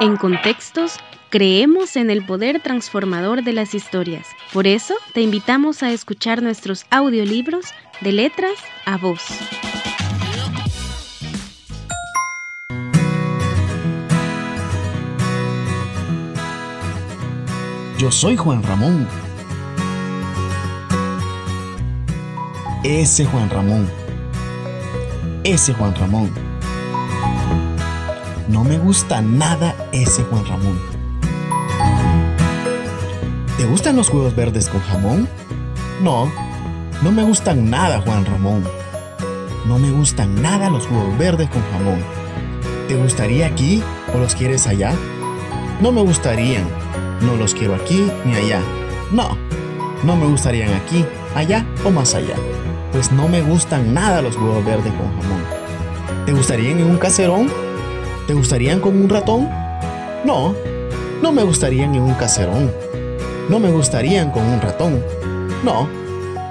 En 0.00 0.16
contextos, 0.16 0.96
creemos 1.28 1.96
en 1.96 2.08
el 2.10 2.24
poder 2.24 2.62
transformador 2.62 3.42
de 3.42 3.52
las 3.52 3.74
historias. 3.74 4.28
Por 4.52 4.68
eso, 4.68 4.94
te 5.12 5.22
invitamos 5.22 5.82
a 5.82 5.90
escuchar 5.90 6.40
nuestros 6.40 6.86
audiolibros 6.90 7.66
de 8.00 8.12
letras 8.12 8.52
a 8.86 8.96
voz. 8.96 9.20
Yo 17.98 18.12
soy 18.12 18.36
Juan 18.36 18.62
Ramón. 18.62 19.08
Ese 22.84 23.24
Juan 23.24 23.50
Ramón. 23.50 23.90
Ese 25.42 25.74
Juan 25.74 25.92
Ramón. 25.96 26.47
No 28.48 28.64
me 28.64 28.78
gusta 28.78 29.20
nada 29.20 29.74
ese 29.92 30.22
Juan 30.24 30.46
Ramón. 30.46 30.80
¿Te 33.58 33.66
gustan 33.66 33.96
los 33.96 34.08
huevos 34.08 34.34
verdes 34.34 34.70
con 34.70 34.80
jamón? 34.80 35.28
No, 36.02 36.32
no 37.02 37.12
me 37.12 37.24
gustan 37.24 37.68
nada 37.68 38.00
Juan 38.00 38.24
Ramón. 38.24 38.64
No 39.66 39.78
me 39.78 39.90
gustan 39.90 40.40
nada 40.40 40.70
los 40.70 40.90
huevos 40.90 41.18
verdes 41.18 41.50
con 41.50 41.62
jamón. 41.72 42.02
¿Te 42.88 42.96
gustaría 42.96 43.46
aquí 43.46 43.82
o 44.14 44.18
los 44.18 44.34
quieres 44.34 44.66
allá? 44.66 44.94
No 45.82 45.92
me 45.92 46.00
gustarían. 46.00 46.64
No 47.20 47.36
los 47.36 47.52
quiero 47.52 47.74
aquí 47.74 48.10
ni 48.24 48.34
allá. 48.34 48.62
No, 49.12 49.36
no 50.04 50.16
me 50.16 50.26
gustarían 50.26 50.72
aquí, 50.72 51.04
allá 51.34 51.66
o 51.84 51.90
más 51.90 52.14
allá. 52.14 52.36
Pues 52.92 53.12
no 53.12 53.28
me 53.28 53.42
gustan 53.42 53.92
nada 53.92 54.22
los 54.22 54.36
huevos 54.36 54.64
verdes 54.64 54.92
con 54.94 55.20
jamón. 55.20 55.42
¿Te 56.24 56.32
gustarían 56.32 56.78
en 56.78 56.90
un 56.90 56.96
caserón? 56.96 57.67
¿Te 58.28 58.34
gustarían 58.34 58.80
con 58.80 58.94
un 58.94 59.08
ratón? 59.08 59.48
No, 60.22 60.54
no 61.22 61.32
me 61.32 61.42
gustarían 61.44 61.94
en 61.94 62.02
un 62.02 62.12
caserón. 62.12 62.70
No 63.48 63.58
me 63.58 63.70
gustarían 63.70 64.30
con 64.32 64.42
un 64.42 64.60
ratón. 64.60 65.02
No, 65.64 65.88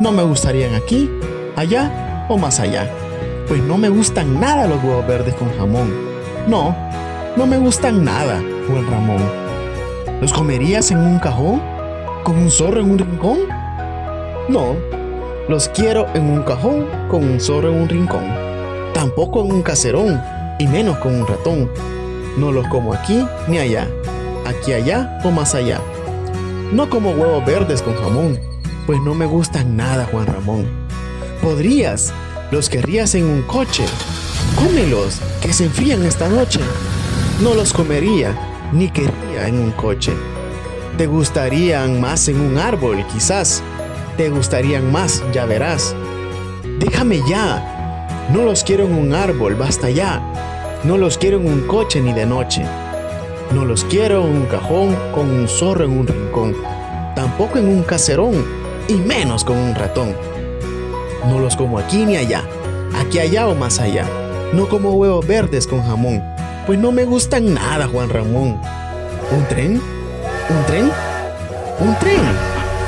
no 0.00 0.10
me 0.10 0.24
gustarían 0.24 0.74
aquí, 0.74 1.08
allá 1.54 2.26
o 2.28 2.36
más 2.36 2.58
allá. 2.58 2.90
Pues 3.46 3.62
no 3.62 3.78
me 3.78 3.88
gustan 3.88 4.40
nada 4.40 4.66
los 4.66 4.82
huevos 4.82 5.06
verdes 5.06 5.32
con 5.36 5.48
jamón. 5.56 5.94
No, 6.48 6.74
no 7.36 7.46
me 7.46 7.56
gustan 7.58 8.04
nada, 8.04 8.42
Juan 8.66 8.90
Ramón. 8.90 9.22
¿Los 10.20 10.32
comerías 10.32 10.90
en 10.90 10.98
un 10.98 11.20
cajón? 11.20 11.62
¿Con 12.24 12.36
un 12.36 12.50
zorro 12.50 12.80
en 12.80 12.90
un 12.90 12.98
rincón? 12.98 13.38
No, 14.48 14.74
los 15.48 15.68
quiero 15.68 16.08
en 16.14 16.30
un 16.30 16.42
cajón 16.42 16.86
con 17.08 17.22
un 17.22 17.38
zorro 17.38 17.70
en 17.70 17.82
un 17.82 17.88
rincón. 17.88 18.24
Tampoco 18.92 19.44
en 19.44 19.52
un 19.52 19.62
caserón 19.62 20.20
y 20.60 20.68
menos 20.68 20.98
con 20.98 21.14
un 21.14 21.26
ratón. 21.26 21.70
No 22.36 22.52
los 22.52 22.68
como 22.68 22.92
aquí 22.92 23.26
ni 23.48 23.58
allá, 23.58 23.88
aquí 24.46 24.72
allá 24.72 25.18
o 25.24 25.30
más 25.30 25.54
allá. 25.54 25.80
No 26.72 26.88
como 26.88 27.10
huevos 27.10 27.44
verdes 27.44 27.82
con 27.82 27.96
jamón, 27.96 28.38
pues 28.86 29.00
no 29.00 29.14
me 29.14 29.26
gustan 29.26 29.76
nada, 29.76 30.06
Juan 30.12 30.26
Ramón. 30.26 30.66
Podrías, 31.42 32.12
los 32.50 32.68
querrías 32.68 33.14
en 33.14 33.24
un 33.24 33.42
coche. 33.42 33.84
Cómelos, 34.56 35.18
que 35.40 35.52
se 35.52 35.64
enfrían 35.64 36.04
esta 36.04 36.28
noche. 36.28 36.60
No 37.42 37.54
los 37.54 37.72
comería, 37.72 38.36
ni 38.72 38.90
quería 38.90 39.48
en 39.48 39.58
un 39.58 39.70
coche. 39.72 40.12
Te 40.98 41.06
gustarían 41.06 42.00
más 42.00 42.28
en 42.28 42.38
un 42.38 42.58
árbol, 42.58 43.04
quizás. 43.06 43.62
Te 44.18 44.28
gustarían 44.28 44.92
más, 44.92 45.24
ya 45.32 45.46
verás. 45.46 45.94
Déjame 46.78 47.22
ya. 47.26 48.28
No 48.32 48.44
los 48.44 48.62
quiero 48.62 48.84
en 48.84 48.94
un 48.94 49.14
árbol, 49.14 49.54
basta 49.54 49.88
ya. 49.88 50.49
No 50.82 50.96
los 50.96 51.18
quiero 51.18 51.38
en 51.38 51.46
un 51.46 51.66
coche 51.66 52.00
ni 52.00 52.14
de 52.14 52.24
noche. 52.24 52.64
No 53.52 53.66
los 53.66 53.84
quiero 53.84 54.26
en 54.26 54.34
un 54.34 54.46
cajón 54.46 54.96
con 55.14 55.30
un 55.30 55.46
zorro 55.46 55.84
en 55.84 55.90
un 55.90 56.06
rincón. 56.06 56.56
Tampoco 57.14 57.58
en 57.58 57.68
un 57.68 57.82
caserón 57.82 58.46
y 58.88 58.94
menos 58.94 59.44
con 59.44 59.58
un 59.58 59.74
ratón. 59.74 60.14
No 61.28 61.38
los 61.38 61.54
como 61.54 61.78
aquí 61.78 62.06
ni 62.06 62.16
allá. 62.16 62.44
Aquí 62.98 63.18
allá 63.18 63.46
o 63.48 63.54
más 63.54 63.78
allá. 63.78 64.06
No 64.54 64.70
como 64.70 64.92
huevos 64.92 65.26
verdes 65.26 65.66
con 65.66 65.82
jamón. 65.82 66.24
Pues 66.66 66.78
no 66.78 66.92
me 66.92 67.04
gustan 67.04 67.52
nada, 67.52 67.86
Juan 67.86 68.08
Ramón. 68.08 68.58
¿Un 69.36 69.44
tren? 69.50 69.82
¿Un 70.48 70.66
tren? 70.66 70.90
¿Un 71.78 71.94
tren? 71.98 72.20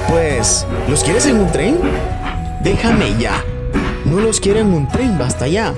Pues, 0.08 0.66
¿los 0.88 1.04
quieres 1.04 1.26
en 1.26 1.40
un 1.40 1.52
tren? 1.52 1.78
Déjame 2.62 3.18
ya. 3.18 3.44
No 4.06 4.18
los 4.18 4.40
quiero 4.40 4.60
en 4.60 4.72
un 4.72 4.88
tren, 4.88 5.18
basta 5.18 5.46
ya 5.46 5.74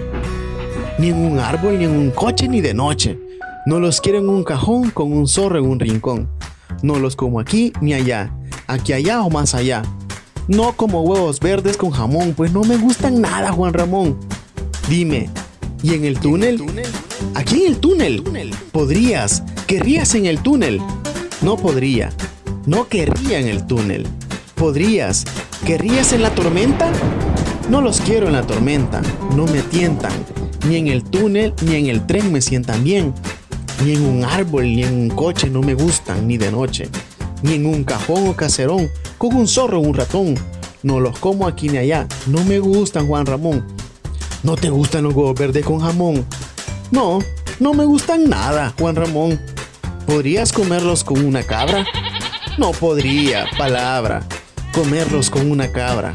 ni 0.98 1.08
en 1.08 1.16
un 1.16 1.38
árbol, 1.38 1.78
ni 1.78 1.84
en 1.84 1.96
un 1.96 2.10
coche, 2.10 2.48
ni 2.48 2.60
de 2.60 2.74
noche. 2.74 3.18
No 3.66 3.80
los 3.80 4.00
quiero 4.00 4.18
en 4.18 4.28
un 4.28 4.44
cajón 4.44 4.90
con 4.90 5.12
un 5.12 5.26
zorro 5.26 5.58
en 5.58 5.66
un 5.66 5.80
rincón. 5.80 6.28
No 6.82 6.98
los 6.98 7.16
como 7.16 7.40
aquí 7.40 7.72
ni 7.80 7.94
allá, 7.94 8.34
aquí 8.66 8.92
allá 8.92 9.22
o 9.22 9.30
más 9.30 9.54
allá. 9.54 9.82
No 10.48 10.74
como 10.74 11.02
huevos 11.02 11.40
verdes 11.40 11.76
con 11.76 11.90
jamón, 11.90 12.34
pues 12.36 12.52
no 12.52 12.62
me 12.62 12.76
gustan 12.76 13.20
nada, 13.20 13.52
Juan 13.52 13.72
Ramón. 13.72 14.18
Dime, 14.88 15.30
¿y 15.82 15.94
en 15.94 16.04
el 16.04 16.18
túnel? 16.20 16.62
Aquí 17.34 17.64
en 17.64 17.72
el 17.72 17.80
túnel. 17.80 18.22
¿Podrías? 18.70 19.42
¿Querrías 19.66 20.14
en 20.14 20.26
el 20.26 20.40
túnel? 20.40 20.82
No 21.40 21.56
podría. 21.56 22.12
No 22.66 22.88
querría 22.88 23.38
en 23.38 23.48
el 23.48 23.66
túnel. 23.66 24.06
¿Podrías? 24.54 25.24
¿Querrías 25.64 26.12
en 26.12 26.22
la 26.22 26.34
tormenta? 26.34 26.90
No 27.70 27.80
los 27.80 28.00
quiero 28.02 28.26
en 28.26 28.34
la 28.34 28.42
tormenta. 28.42 29.00
No 29.34 29.46
me 29.46 29.62
tientan. 29.62 30.12
Ni 30.68 30.76
en 30.76 30.88
el 30.88 31.04
túnel 31.04 31.52
ni 31.62 31.76
en 31.76 31.86
el 31.86 32.06
tren 32.06 32.32
me 32.32 32.40
sientan 32.40 32.82
bien. 32.84 33.14
Ni 33.84 33.94
en 33.94 34.02
un 34.02 34.24
árbol 34.24 34.64
ni 34.64 34.82
en 34.82 34.94
un 34.94 35.10
coche 35.10 35.50
no 35.50 35.60
me 35.60 35.74
gustan 35.74 36.26
ni 36.26 36.38
de 36.38 36.50
noche. 36.50 36.88
Ni 37.42 37.54
en 37.54 37.66
un 37.66 37.84
cajón 37.84 38.28
o 38.28 38.34
caserón 38.34 38.88
con 39.18 39.34
un 39.34 39.46
zorro 39.46 39.78
o 39.78 39.82
un 39.82 39.94
ratón. 39.94 40.34
No 40.82 41.00
los 41.00 41.18
como 41.18 41.46
aquí 41.46 41.68
ni 41.68 41.78
allá. 41.78 42.06
No 42.26 42.44
me 42.44 42.58
gustan, 42.58 43.06
Juan 43.06 43.26
Ramón. 43.26 43.64
¿No 44.42 44.56
te 44.56 44.68
gustan 44.68 45.04
los 45.04 45.14
huevos 45.14 45.34
verdes 45.34 45.64
con 45.64 45.80
jamón? 45.80 46.24
No, 46.90 47.20
no 47.60 47.72
me 47.72 47.84
gustan 47.84 48.28
nada, 48.28 48.74
Juan 48.78 48.94
Ramón. 48.94 49.40
¿Podrías 50.06 50.52
comerlos 50.52 51.02
con 51.02 51.24
una 51.24 51.42
cabra? 51.42 51.86
No 52.58 52.72
podría, 52.72 53.46
palabra. 53.56 54.22
Comerlos 54.72 55.30
con 55.30 55.50
una 55.50 55.72
cabra. 55.72 56.12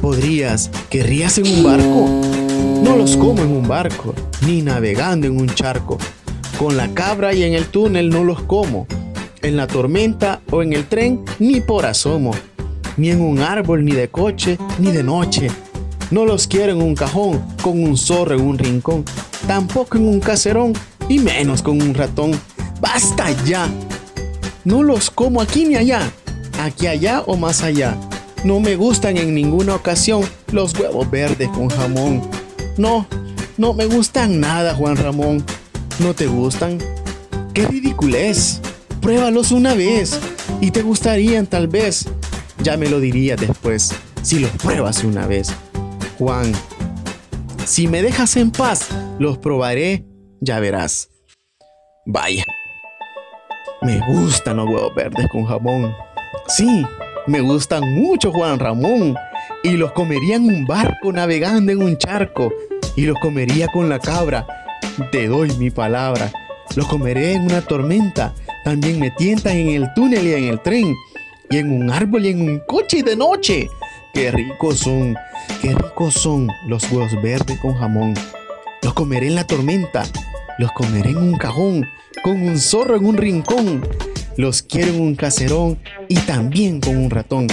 ¿Podrías? 0.00 0.70
¿Querrías 0.90 1.38
en 1.38 1.46
un 1.46 1.64
barco? 1.64 2.41
No 2.82 2.96
los 2.96 3.16
como 3.16 3.42
en 3.42 3.50
un 3.50 3.66
barco, 3.66 4.14
ni 4.46 4.62
navegando 4.62 5.26
en 5.26 5.40
un 5.40 5.48
charco. 5.48 5.98
Con 6.58 6.76
la 6.76 6.88
cabra 6.94 7.32
y 7.34 7.42
en 7.42 7.54
el 7.54 7.66
túnel 7.66 8.10
no 8.10 8.24
los 8.24 8.42
como. 8.42 8.86
En 9.42 9.56
la 9.56 9.66
tormenta 9.66 10.40
o 10.50 10.62
en 10.62 10.72
el 10.72 10.86
tren 10.86 11.24
ni 11.38 11.60
por 11.60 11.86
asomo. 11.86 12.32
Ni 12.96 13.10
en 13.10 13.20
un 13.20 13.40
árbol, 13.40 13.84
ni 13.84 13.92
de 13.92 14.08
coche, 14.08 14.58
ni 14.78 14.90
de 14.90 15.02
noche. 15.02 15.48
No 16.10 16.24
los 16.24 16.46
quiero 16.46 16.72
en 16.72 16.82
un 16.82 16.94
cajón, 16.94 17.42
con 17.62 17.82
un 17.82 17.96
zorro 17.96 18.34
en 18.34 18.42
un 18.42 18.58
rincón. 18.58 19.04
Tampoco 19.46 19.96
en 19.96 20.06
un 20.06 20.20
caserón, 20.20 20.74
y 21.08 21.18
menos 21.18 21.62
con 21.62 21.80
un 21.80 21.94
ratón. 21.94 22.32
¡Basta 22.80 23.30
ya! 23.44 23.68
No 24.64 24.82
los 24.82 25.10
como 25.10 25.40
aquí 25.40 25.64
ni 25.64 25.74
allá, 25.74 26.08
aquí 26.60 26.86
allá 26.86 27.22
o 27.26 27.36
más 27.36 27.62
allá. 27.62 27.96
No 28.44 28.60
me 28.60 28.76
gustan 28.76 29.16
en 29.16 29.34
ninguna 29.34 29.74
ocasión 29.74 30.22
los 30.52 30.78
huevos 30.78 31.10
verdes 31.10 31.48
con 31.48 31.68
jamón. 31.68 32.22
No, 32.76 33.06
no 33.58 33.74
me 33.74 33.86
gustan 33.86 34.40
nada, 34.40 34.74
Juan 34.74 34.96
Ramón. 34.96 35.44
¿No 35.98 36.14
te 36.14 36.26
gustan? 36.26 36.78
¡Qué 37.52 37.66
ridiculez! 37.66 38.60
Pruébalos 39.00 39.50
una 39.50 39.74
vez 39.74 40.18
y 40.60 40.70
te 40.70 40.82
gustarían 40.82 41.46
tal 41.46 41.68
vez. 41.68 42.08
Ya 42.62 42.76
me 42.76 42.88
lo 42.88 43.00
diría 43.00 43.36
después, 43.36 43.92
si 44.22 44.38
los 44.38 44.50
pruebas 44.52 45.04
una 45.04 45.26
vez. 45.26 45.52
Juan, 46.18 46.52
si 47.66 47.88
me 47.88 48.00
dejas 48.00 48.36
en 48.36 48.50
paz, 48.50 48.88
los 49.18 49.38
probaré, 49.38 50.06
ya 50.40 50.60
verás. 50.60 51.10
Vaya. 52.06 52.44
Me 53.82 54.00
gustan 54.06 54.58
los 54.58 54.66
huevos 54.66 54.94
verdes 54.94 55.26
con 55.30 55.44
jamón. 55.44 55.92
Sí, 56.46 56.86
me 57.26 57.40
gustan 57.40 57.82
mucho, 57.94 58.32
Juan 58.32 58.58
Ramón 58.58 59.14
y 59.62 59.72
los 59.72 59.92
comería 59.92 60.36
en 60.36 60.44
un 60.44 60.66
barco 60.66 61.12
navegando 61.12 61.72
en 61.72 61.82
un 61.82 61.96
charco 61.96 62.52
y 62.96 63.02
los 63.02 63.18
comería 63.18 63.68
con 63.68 63.88
la 63.88 63.98
cabra. 63.98 64.46
Te 65.10 65.28
doy 65.28 65.50
mi 65.58 65.70
palabra. 65.70 66.30
Los 66.74 66.86
comeré 66.86 67.34
en 67.34 67.42
una 67.42 67.62
tormenta. 67.62 68.34
También 68.64 68.98
me 68.98 69.10
tientan 69.10 69.56
en 69.56 69.68
el 69.68 69.94
túnel 69.94 70.26
y 70.26 70.34
en 70.34 70.44
el 70.44 70.60
tren. 70.60 70.94
Y 71.50 71.58
en 71.58 71.72
un 71.72 71.90
árbol 71.90 72.24
y 72.24 72.30
en 72.30 72.40
un 72.42 72.60
coche 72.66 73.02
de 73.02 73.16
noche. 73.16 73.68
Qué 74.12 74.30
ricos 74.30 74.78
son. 74.78 75.16
Qué 75.60 75.74
ricos 75.74 76.14
son 76.14 76.48
los 76.66 76.90
huevos 76.90 77.20
verdes 77.22 77.58
con 77.60 77.74
jamón. 77.74 78.14
Los 78.82 78.94
comeré 78.94 79.28
en 79.28 79.36
la 79.36 79.46
tormenta. 79.46 80.04
Los 80.58 80.72
comeré 80.72 81.10
en 81.10 81.18
un 81.18 81.38
cajón. 81.38 81.86
Con 82.22 82.42
un 82.42 82.58
zorro 82.58 82.96
en 82.96 83.06
un 83.06 83.16
rincón. 83.16 83.86
Los 84.36 84.62
quiero 84.62 84.92
en 84.92 85.00
un 85.00 85.14
caserón 85.14 85.78
y 86.08 86.16
también 86.16 86.80
con 86.80 86.96
un 86.96 87.10
ratón. 87.10 87.46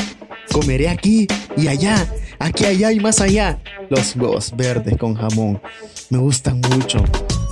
Comeré 0.59 0.89
aquí 0.89 1.25
y 1.55 1.69
allá, 1.69 2.05
aquí, 2.37 2.65
allá 2.65 2.91
y 2.91 2.99
más 2.99 3.21
allá. 3.21 3.61
Los 3.89 4.13
huevos 4.17 4.51
verdes 4.57 4.97
con 4.97 5.15
jamón. 5.15 5.61
Me 6.09 6.17
gustan 6.17 6.59
mucho. 6.69 7.01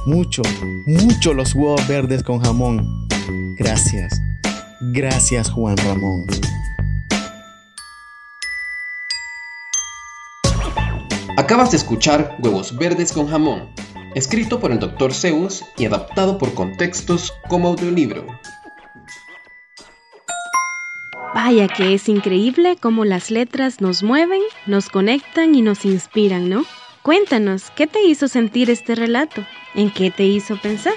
mucho, 0.05 0.41
mucho 0.85 1.33
los 1.33 1.55
huevos 1.55 1.87
verdes 1.87 2.21
con 2.21 2.39
jamón. 2.43 3.07
Gracias, 3.57 4.19
gracias 4.91 5.49
Juan 5.49 5.77
Ramón. 5.77 6.25
Acabas 11.37 11.71
de 11.71 11.77
escuchar 11.77 12.35
Huevos 12.43 12.75
Verdes 12.75 13.13
con 13.13 13.29
Jamón, 13.29 13.69
escrito 14.15 14.59
por 14.59 14.71
el 14.71 14.79
Dr. 14.79 15.13
Zeus 15.13 15.63
y 15.77 15.85
adaptado 15.85 16.37
por 16.37 16.53
contextos 16.53 17.33
como 17.47 17.69
audiolibro. 17.69 18.25
Vaya 21.37 21.67
que 21.67 21.93
es 21.93 22.09
increíble 22.09 22.77
cómo 22.81 23.05
las 23.05 23.29
letras 23.29 23.79
nos 23.79 24.01
mueven, 24.01 24.41
nos 24.65 24.89
conectan 24.89 25.53
y 25.53 25.61
nos 25.61 25.85
inspiran, 25.85 26.49
¿no? 26.49 26.65
Cuéntanos, 27.03 27.69
¿qué 27.75 27.85
te 27.85 28.03
hizo 28.03 28.27
sentir 28.27 28.71
este 28.71 28.95
relato? 28.95 29.45
¿En 29.75 29.91
qué 29.91 30.09
te 30.09 30.23
hizo 30.23 30.59
pensar? 30.59 30.95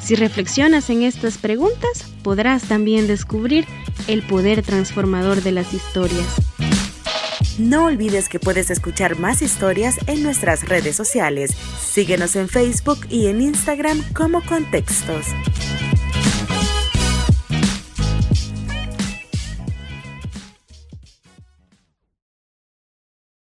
Si 0.00 0.14
reflexionas 0.14 0.88
en 0.88 1.02
estas 1.02 1.36
preguntas, 1.36 2.10
podrás 2.22 2.62
también 2.62 3.06
descubrir 3.06 3.66
el 4.08 4.22
poder 4.22 4.62
transformador 4.62 5.42
de 5.42 5.52
las 5.52 5.74
historias. 5.74 6.36
No 7.58 7.84
olvides 7.84 8.30
que 8.30 8.40
puedes 8.40 8.70
escuchar 8.70 9.18
más 9.18 9.42
historias 9.42 9.98
en 10.06 10.22
nuestras 10.22 10.66
redes 10.66 10.96
sociales. 10.96 11.50
Síguenos 11.78 12.34
en 12.36 12.48
Facebook 12.48 13.00
y 13.10 13.26
en 13.26 13.42
Instagram 13.42 14.02
como 14.14 14.40
Contextos. 14.40 15.26